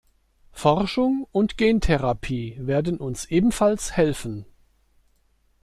[0.53, 4.47] Forschung und Gentherapie werden uns ebenfalls helfen.